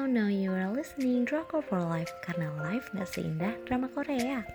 [0.00, 4.48] Halo, now you are listening Drama for Life karena life gak seindah drama Korea.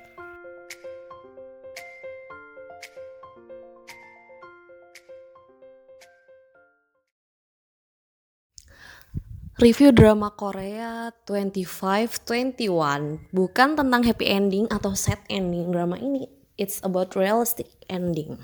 [9.61, 16.25] Review drama Korea 2521 bukan tentang happy ending atau sad ending drama ini.
[16.57, 18.41] It's about realistic ending.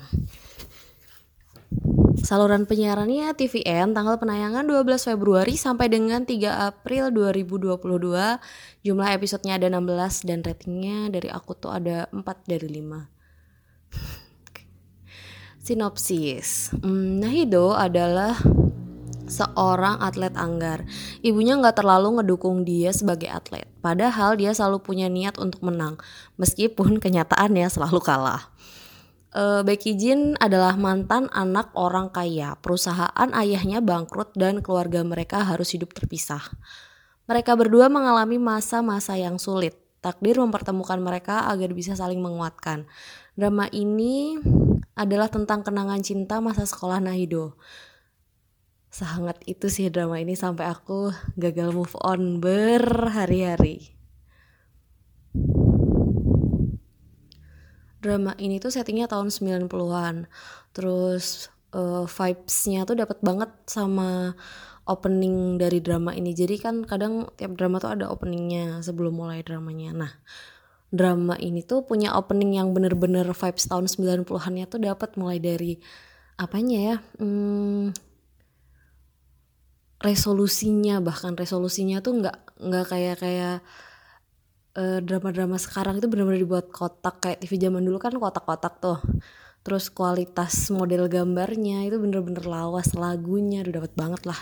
[2.22, 7.82] Saluran penyiarannya TVN tanggal penayangan 12 Februari sampai dengan 3 April 2022.
[8.86, 13.10] Jumlah episodenya ada 16 dan ratingnya dari aku tuh ada 4 dari 5.
[15.66, 16.70] Sinopsis.
[16.78, 18.38] Hmm, Nahido adalah
[19.26, 20.86] seorang atlet anggar.
[21.26, 23.66] Ibunya nggak terlalu ngedukung dia sebagai atlet.
[23.82, 25.98] Padahal dia selalu punya niat untuk menang,
[26.38, 28.46] meskipun kenyataannya selalu kalah.
[29.32, 32.56] Uh, Becky Jin adalah mantan anak orang kaya.
[32.60, 36.44] Perusahaan ayahnya bangkrut dan keluarga mereka harus hidup terpisah.
[37.24, 39.72] Mereka berdua mengalami masa-masa yang sulit.
[40.04, 42.84] Takdir mempertemukan mereka agar bisa saling menguatkan.
[43.38, 44.36] Drama ini
[44.92, 47.56] adalah tentang kenangan cinta masa sekolah Nahido
[48.92, 53.96] sehangat itu sih drama ini sampai aku gagal move on berhari-hari.
[58.02, 60.26] Drama ini tuh settingnya tahun 90-an.
[60.74, 64.34] Terus uh, vibes-nya tuh dapat banget sama
[64.90, 66.34] opening dari drama ini.
[66.34, 69.90] Jadi kan kadang tiap drama tuh ada openingnya sebelum mulai dramanya.
[69.94, 70.12] Nah,
[70.90, 75.78] drama ini tuh punya opening yang bener-bener vibes tahun 90-annya tuh dapat mulai dari
[76.36, 76.96] apanya ya?
[77.22, 77.94] Hmm,
[80.02, 83.56] resolusinya bahkan resolusinya tuh nggak nggak kayak kayak
[84.76, 87.20] uh, drama-drama sekarang itu benar-benar dibuat kotak.
[87.22, 88.98] Kayak TV zaman dulu kan kotak-kotak tuh.
[89.62, 94.40] Terus kualitas model gambarnya itu bener-bener lawas lagunya udah dapat banget lah.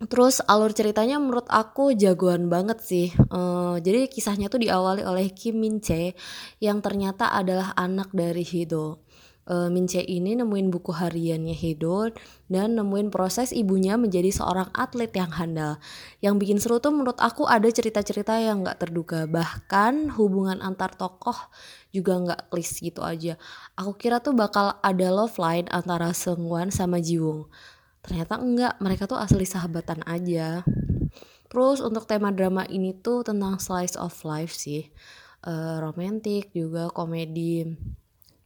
[0.00, 3.12] Terus alur ceritanya menurut aku jagoan banget sih.
[3.28, 6.16] Uh, jadi kisahnya tuh diawali oleh Kim Min Chae
[6.56, 9.04] yang ternyata adalah anak dari Hido
[9.50, 12.14] uh, Mince ini nemuin buku hariannya Hedo
[12.46, 15.82] dan nemuin proses ibunya menjadi seorang atlet yang handal.
[16.22, 19.26] Yang bikin seru tuh menurut aku ada cerita-cerita yang nggak terduga.
[19.26, 21.36] Bahkan hubungan antar tokoh
[21.90, 23.34] juga nggak klis gitu aja.
[23.74, 27.50] Aku kira tuh bakal ada love line antara Seungwan sama Jiwon.
[28.00, 30.64] Ternyata enggak, mereka tuh asli sahabatan aja.
[31.50, 34.88] Terus untuk tema drama ini tuh tentang slice of life sih.
[35.40, 37.64] Uh, romantis juga komedi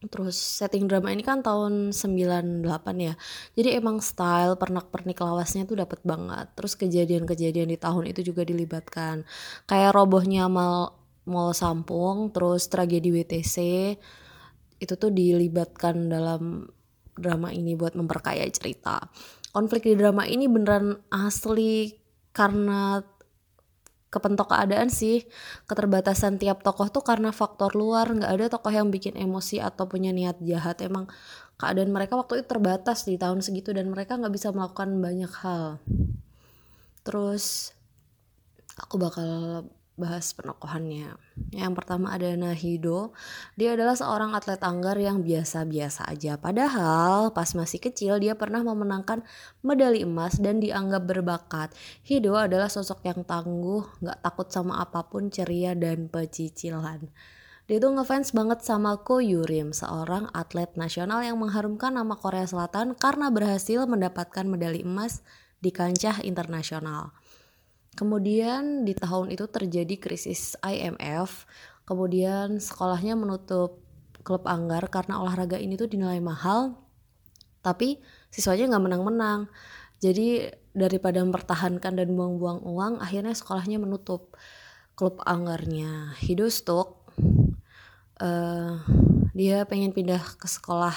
[0.03, 2.65] Terus setting drama ini kan tahun 98
[2.99, 3.13] ya.
[3.57, 6.51] Jadi emang style pernak-pernik lawasnya tuh dapat banget.
[6.53, 9.25] Terus kejadian-kejadian di tahun itu juga dilibatkan.
[9.65, 10.93] Kayak robohnya mal
[11.25, 13.55] mall Sampung, terus tragedi WTC
[14.77, 16.69] itu tuh dilibatkan dalam
[17.17, 19.01] drama ini buat memperkaya cerita.
[19.55, 21.95] Konflik di drama ini beneran asli
[22.35, 22.99] karena
[24.15, 25.27] kepentok keadaan sih.
[25.67, 28.07] Keterbatasan tiap tokoh tuh karena faktor luar.
[28.07, 30.79] Nggak ada tokoh yang bikin emosi atau punya niat jahat.
[30.79, 31.11] Emang
[31.59, 35.83] keadaan mereka waktu itu terbatas di tahun segitu dan mereka nggak bisa melakukan banyak hal.
[37.03, 37.75] Terus
[38.79, 39.29] aku bakal
[39.95, 41.15] bahas penokohannya.
[41.55, 43.15] Yang pertama ada Nahido.
[43.55, 46.35] Dia adalah seorang atlet anggar yang biasa-biasa aja.
[46.35, 49.23] Padahal pas masih kecil dia pernah memenangkan
[49.63, 51.71] medali emas dan dianggap berbakat.
[52.03, 57.07] Hido adalah sosok yang tangguh, gak takut sama apa pun, ceria dan pecicilan.
[57.65, 62.93] Dia tuh ngefans banget sama Ko Yurim, seorang atlet nasional yang mengharumkan nama Korea Selatan
[62.93, 65.25] karena berhasil mendapatkan medali emas
[65.65, 67.09] di kancah internasional.
[67.95, 71.47] Kemudian di tahun itu terjadi krisis IMF,
[71.87, 73.79] kemudian sekolahnya menutup
[74.27, 76.75] klub anggar karena olahraga ini tuh dinilai mahal,
[77.63, 79.47] tapi siswanya nggak menang-menang.
[80.03, 84.35] Jadi daripada mempertahankan dan buang-buang uang, akhirnya sekolahnya menutup
[84.99, 86.19] klub anggarnya.
[86.19, 86.99] Hidostok,
[88.19, 88.83] uh,
[89.31, 90.95] dia pengen pindah ke sekolah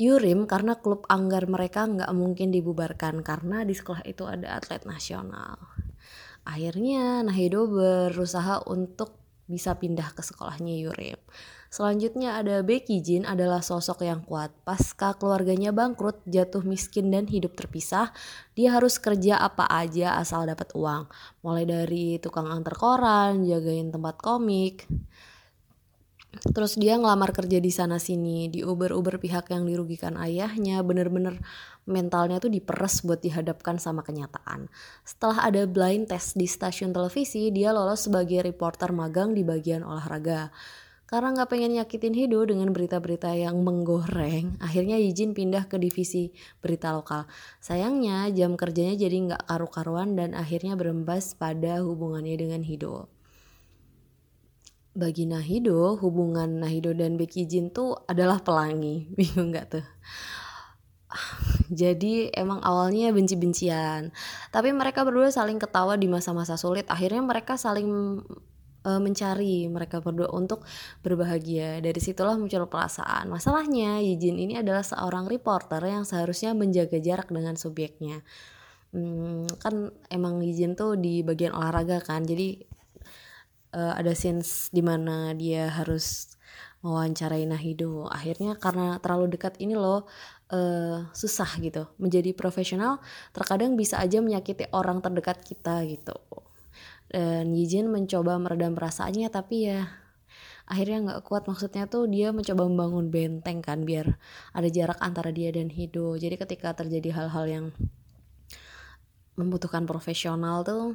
[0.00, 5.60] Yurim karena klub anggar mereka nggak mungkin dibubarkan karena di sekolah itu ada atlet nasional.
[6.44, 9.20] Akhirnya Nahido berusaha untuk
[9.50, 11.18] bisa pindah ke sekolahnya Yurim.
[11.70, 14.50] Selanjutnya ada Becky Jin adalah sosok yang kuat.
[14.66, 18.10] Pasca keluarganya bangkrut, jatuh miskin dan hidup terpisah,
[18.58, 21.06] dia harus kerja apa aja asal dapat uang.
[21.46, 24.90] Mulai dari tukang antar koran, jagain tempat komik,
[26.40, 31.36] terus dia ngelamar kerja di sana sini di uber uber pihak yang dirugikan ayahnya bener-bener
[31.84, 34.72] mentalnya tuh diperes buat dihadapkan sama kenyataan
[35.04, 40.48] setelah ada blind test di stasiun televisi dia lolos sebagai reporter magang di bagian olahraga
[41.10, 46.30] Karena nggak pengen nyakitin Hido dengan berita-berita yang menggoreng, akhirnya Yijin pindah ke divisi
[46.62, 47.26] berita lokal.
[47.58, 53.10] Sayangnya jam kerjanya jadi nggak karu-karuan dan akhirnya berembas pada hubungannya dengan Hido.
[55.00, 59.08] Bagi Nahido, hubungan Nahido dan Becky Jin tuh adalah pelangi.
[59.16, 59.86] Bingung nggak tuh?
[61.80, 64.12] Jadi emang awalnya benci-bencian.
[64.52, 66.84] Tapi mereka berdua saling ketawa di masa-masa sulit.
[66.92, 67.88] Akhirnya mereka saling
[68.84, 70.68] uh, mencari mereka berdua untuk
[71.00, 71.80] berbahagia.
[71.80, 73.32] Dari situlah muncul perasaan.
[73.32, 78.20] Masalahnya, Yijin ini adalah seorang reporter yang seharusnya menjaga jarak dengan subjeknya.
[78.92, 82.68] Hmm, kan emang Yijin tuh di bagian olahraga kan, jadi
[83.74, 86.34] uh, ada scenes di mana dia harus
[86.80, 88.08] mewawancarai Nahido.
[88.08, 90.08] Akhirnya karena terlalu dekat ini loh
[90.52, 91.90] uh, susah gitu.
[92.00, 93.02] Menjadi profesional
[93.36, 96.16] terkadang bisa aja menyakiti orang terdekat kita gitu
[97.10, 99.90] dan Yijin mencoba meredam perasaannya tapi ya
[100.70, 104.14] akhirnya nggak kuat maksudnya tuh dia mencoba membangun benteng kan biar
[104.54, 107.66] ada jarak antara dia dan Hido jadi ketika terjadi hal-hal yang
[109.34, 110.94] membutuhkan profesional tuh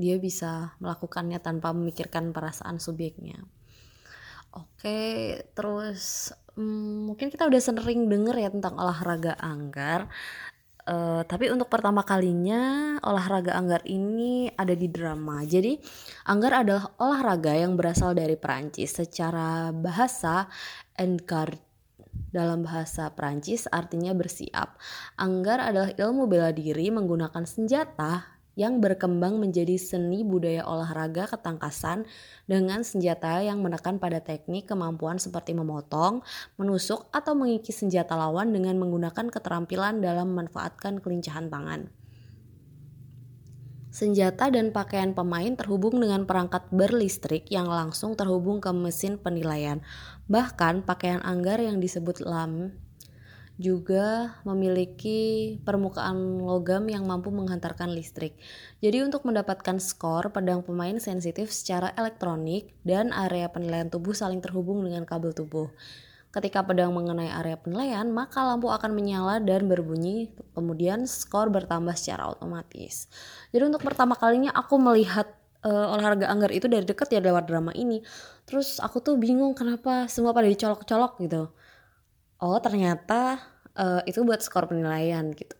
[0.00, 3.44] dia bisa melakukannya tanpa memikirkan perasaan subjeknya
[4.56, 5.00] oke
[5.52, 10.08] terus hmm, mungkin kita udah sering denger ya tentang olahraga anggar
[10.90, 15.44] Uh, tapi untuk pertama kalinya olahraga anggar ini ada di drama.
[15.44, 15.76] Jadi
[16.26, 18.96] anggar adalah olahraga yang berasal dari Perancis.
[18.96, 20.48] Secara bahasa
[20.96, 21.52] enggar
[22.32, 24.78] dalam bahasa Perancis artinya bersiap.
[25.20, 32.04] Anggar adalah ilmu bela diri menggunakan senjata yang berkembang menjadi seni budaya olahraga ketangkasan
[32.44, 36.20] dengan senjata yang menekan pada teknik kemampuan seperti memotong,
[36.60, 41.88] menusuk, atau mengikis senjata lawan dengan menggunakan keterampilan dalam memanfaatkan kelincahan tangan.
[43.90, 49.82] Senjata dan pakaian pemain terhubung dengan perangkat berlistrik yang langsung terhubung ke mesin penilaian.
[50.30, 52.76] Bahkan pakaian anggar yang disebut lam
[53.60, 58.32] juga memiliki permukaan logam yang mampu menghantarkan listrik.
[58.80, 64.80] Jadi untuk mendapatkan skor, pedang pemain sensitif secara elektronik dan area penilaian tubuh saling terhubung
[64.80, 65.68] dengan kabel tubuh.
[66.32, 72.32] Ketika pedang mengenai area penilaian, maka lampu akan menyala dan berbunyi, kemudian skor bertambah secara
[72.32, 73.12] otomatis.
[73.52, 75.28] Jadi untuk pertama kalinya aku melihat
[75.68, 78.00] uh, olahraga anggar itu dari dekat ya lewat drama ini.
[78.48, 81.52] Terus aku tuh bingung kenapa semua pada dicolok-colok gitu
[82.40, 83.40] oh ternyata
[83.76, 85.56] uh, itu buat skor penilaian gitu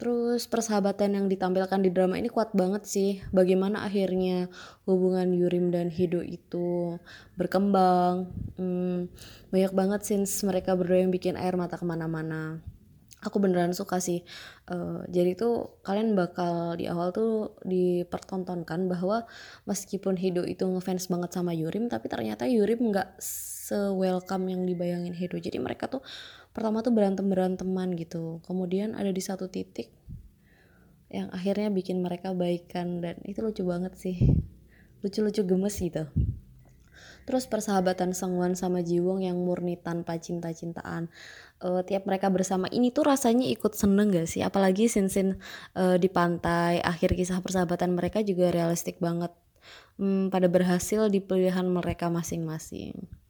[0.00, 3.20] Terus persahabatan yang ditampilkan di drama ini kuat banget sih.
[3.36, 4.48] Bagaimana akhirnya
[4.88, 6.96] hubungan Yurim dan Hido itu
[7.36, 8.32] berkembang.
[8.56, 9.12] Hmm,
[9.52, 12.64] banyak banget scenes mereka berdua yang bikin air mata ke mana-mana.
[13.20, 14.24] Aku beneran suka sih.
[14.72, 19.28] Uh, jadi tuh kalian bakal di awal tuh dipertontonkan bahwa
[19.68, 23.20] meskipun Hido itu ngefans banget sama Yurim, tapi ternyata Yurim nggak
[23.70, 25.38] se-welcome yang dibayangin Hedo.
[25.38, 26.02] Jadi mereka tuh
[26.50, 28.42] pertama tuh berantem beranteman gitu.
[28.42, 29.94] Kemudian ada di satu titik
[31.06, 34.18] yang akhirnya bikin mereka baikan dan itu lucu banget sih.
[35.06, 36.10] Lucu-lucu gemes gitu.
[37.30, 41.06] Terus persahabatan Sangwan sama Jiwong yang murni tanpa cinta-cintaan
[41.62, 44.42] uh, tiap mereka bersama ini tuh rasanya ikut seneng gak sih?
[44.42, 45.38] Apalagi sin-sin
[45.78, 49.30] uh, di pantai akhir kisah persahabatan mereka juga realistik banget.
[49.94, 53.20] Hmm, pada berhasil di pilihan mereka masing-masing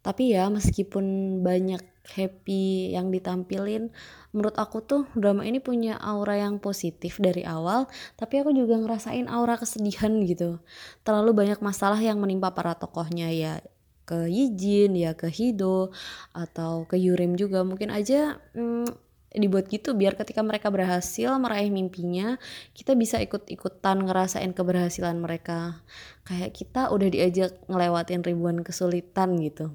[0.00, 1.04] tapi ya meskipun
[1.44, 1.84] banyak
[2.16, 3.92] happy yang ditampilin
[4.32, 9.28] menurut aku tuh drama ini punya aura yang positif dari awal tapi aku juga ngerasain
[9.28, 10.58] aura kesedihan gitu.
[11.04, 13.60] Terlalu banyak masalah yang menimpa para tokohnya ya
[14.08, 15.94] ke Yijin ya ke Hido
[16.34, 17.62] atau ke Yurim juga.
[17.62, 22.34] Mungkin aja hmm, dibuat gitu biar ketika mereka berhasil meraih mimpinya
[22.74, 25.86] kita bisa ikut-ikutan ngerasain keberhasilan mereka.
[26.26, 29.70] Kayak kita udah diajak ngelewatin ribuan kesulitan gitu.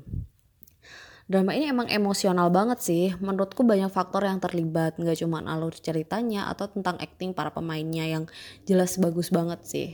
[1.25, 3.05] Drama ini emang emosional banget sih.
[3.17, 8.23] Menurutku banyak faktor yang terlibat nggak cuma alur ceritanya atau tentang acting para pemainnya yang
[8.67, 9.89] jelas bagus banget sih.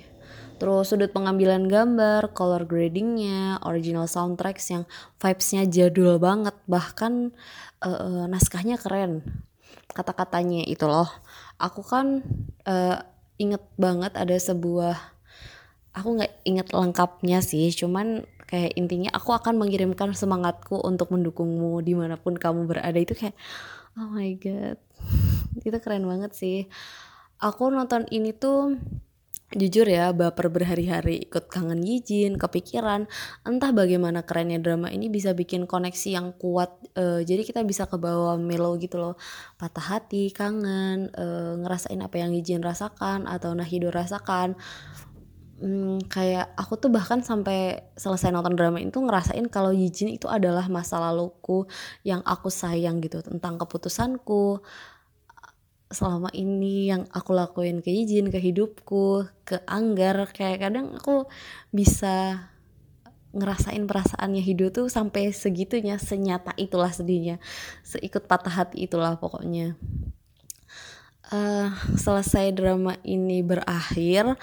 [0.59, 4.83] Terus sudut pengambilan gambar, color gradingnya, original soundtracks yang
[5.17, 7.33] vibesnya jadul banget, bahkan
[7.81, 9.41] uh, naskahnya keren
[9.91, 11.09] kata-katanya itu loh.
[11.61, 12.25] Aku kan
[12.65, 12.97] uh,
[13.37, 14.95] inget banget ada sebuah
[15.91, 21.95] aku nggak inget lengkapnya sih cuman kayak intinya aku akan mengirimkan semangatku untuk mendukungmu di
[21.95, 22.99] mana pun kamu berada.
[22.99, 23.35] Itu kayak
[23.95, 24.79] oh my god.
[25.67, 26.67] Itu keren banget sih.
[27.41, 28.77] Aku nonton ini tuh
[29.51, 33.11] Jujur ya, baper berhari-hari ikut kangen Yijin, kepikiran,
[33.43, 36.71] entah bagaimana kerennya drama ini bisa bikin koneksi yang kuat.
[36.95, 39.19] Uh, jadi kita bisa ke bawah melo gitu loh,
[39.59, 44.55] patah hati, kangen, uh, ngerasain apa yang Yijin rasakan atau Nahido rasakan.
[45.61, 50.65] hmm, kayak aku tuh bahkan sampai selesai nonton drama itu ngerasain kalau Yijin itu adalah
[50.71, 51.69] masa laluku
[52.01, 54.63] yang aku sayang gitu tentang keputusanku
[55.91, 61.27] selama ini yang aku lakuin ke Yijin, ke hidupku, ke Anggar kayak kadang aku
[61.69, 62.47] bisa
[63.31, 67.39] ngerasain perasaannya Hido tuh sampai segitunya senyata itulah sedihnya
[67.83, 69.79] seikut patah hati itulah pokoknya.
[71.31, 74.35] Uh, selesai drama ini berakhir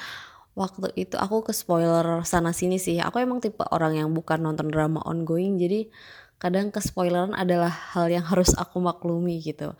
[0.56, 2.96] waktu itu aku ke spoiler sana sini sih.
[2.96, 5.92] Aku emang tipe orang yang bukan nonton drama ongoing jadi
[6.38, 9.74] kadang ke spoileran adalah hal yang harus aku maklumi gitu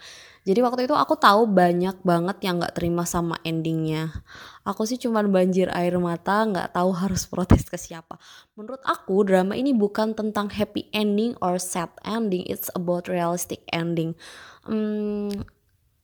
[0.49, 4.25] jadi waktu itu aku tahu banyak banget yang nggak terima sama endingnya.
[4.65, 8.17] Aku sih cuman banjir air mata nggak tahu harus protes ke siapa.
[8.57, 14.17] Menurut aku drama ini bukan tentang happy ending or sad ending it's about realistic ending.
[14.65, 15.29] Hmm,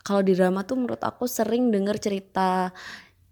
[0.05, 2.69] kalau di drama tuh menurut aku sering denger cerita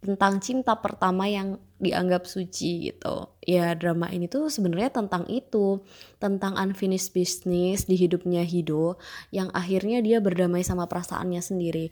[0.03, 3.31] tentang cinta pertama yang dianggap suci gitu.
[3.47, 5.81] Ya drama ini tuh sebenarnya tentang itu,
[6.19, 8.99] tentang unfinished business di hidupnya Hido
[9.31, 11.87] yang akhirnya dia berdamai sama perasaannya sendiri.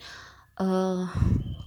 [0.61, 1.09] Uh,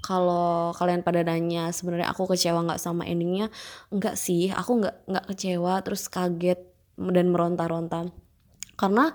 [0.06, 3.50] kalau kalian pada nanya sebenarnya aku kecewa nggak sama endingnya,
[3.90, 6.60] enggak sih, aku nggak nggak kecewa terus kaget
[7.00, 8.14] dan meronta-ronta
[8.78, 9.14] karena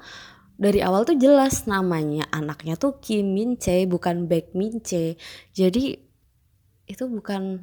[0.58, 5.14] dari awal tuh jelas namanya anaknya tuh Kim Min Chae bukan Baek Min Chae
[5.54, 6.07] jadi
[6.88, 7.62] itu bukan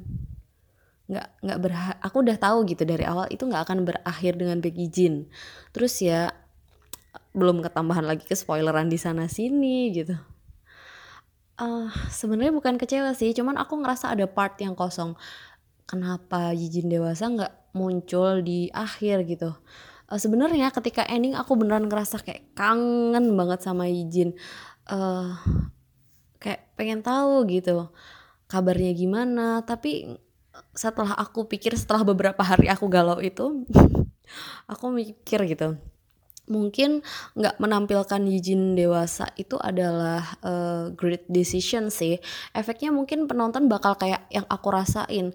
[1.06, 4.90] nggak nggak berha aku udah tahu gitu dari awal itu nggak akan berakhir dengan Becky
[4.90, 5.30] Jin
[5.70, 6.34] terus ya
[7.36, 10.16] belum ketambahan lagi ke spoileran di sana sini gitu.
[11.56, 15.16] Uh, sebenarnya bukan kecewa sih cuman aku ngerasa ada part yang kosong.
[15.84, 19.52] Kenapa Jin dewasa nggak muncul di akhir gitu?
[20.08, 24.38] Uh, sebenarnya ketika ending aku beneran ngerasa kayak kangen banget sama Yijin
[24.86, 25.34] uh,
[26.38, 27.90] kayak pengen tahu gitu
[28.46, 30.16] kabarnya gimana tapi
[30.72, 33.66] setelah aku pikir setelah beberapa hari aku galau itu
[34.72, 35.76] aku mikir gitu.
[36.46, 37.02] Mungkin
[37.34, 42.22] nggak menampilkan Yijin dewasa itu adalah uh, great decision sih.
[42.54, 45.34] Efeknya mungkin penonton bakal kayak yang aku rasain.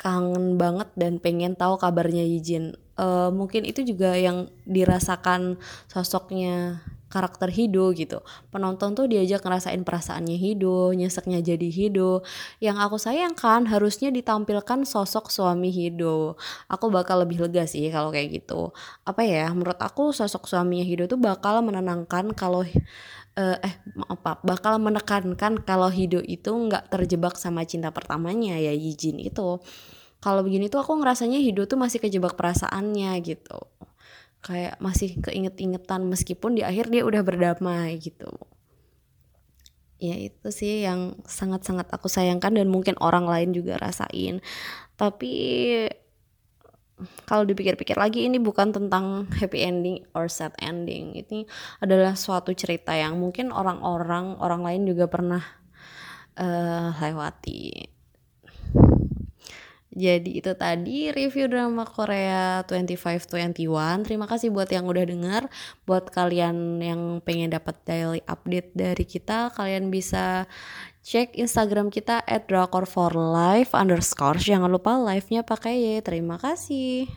[0.00, 5.56] Kangen banget dan pengen tahu kabarnya Yijin uh, mungkin itu juga yang dirasakan
[5.88, 8.22] sosoknya karakter Hido gitu.
[8.54, 12.22] Penonton tuh diajak ngerasain perasaannya Hido, nyeseknya jadi Hido.
[12.62, 16.38] Yang aku sayangkan harusnya ditampilkan sosok suami Hido.
[16.70, 18.70] Aku bakal lebih lega sih kalau kayak gitu.
[19.02, 23.74] Apa ya, menurut aku sosok suaminya Hido tuh bakal menenangkan kalau uh, eh
[24.06, 29.58] apa bakal menekankan kalau Hido itu nggak terjebak sama cinta pertamanya ya Yijin itu.
[30.20, 33.58] Kalau begini tuh aku ngerasanya Hido tuh masih kejebak perasaannya gitu
[34.40, 38.28] kayak masih keinget-ingetan meskipun di akhir dia udah berdamai gitu.
[40.00, 44.40] Ya itu sih yang sangat-sangat aku sayangkan dan mungkin orang lain juga rasain.
[44.96, 45.32] Tapi
[47.28, 51.16] kalau dipikir-pikir lagi ini bukan tentang happy ending or sad ending.
[51.20, 51.44] Ini
[51.84, 55.44] adalah suatu cerita yang mungkin orang-orang orang lain juga pernah
[56.40, 57.99] uh, lewati
[59.90, 64.06] jadi itu tadi review drama Korea 2521.
[64.06, 65.42] Terima kasih buat yang udah denger.
[65.82, 70.46] Buat kalian yang pengen dapat daily update dari kita, kalian bisa
[71.02, 72.86] cek Instagram kita at drakor
[73.18, 74.38] life underscore.
[74.38, 75.98] Jangan lupa live-nya pakai ya.
[76.06, 77.10] Terima kasih.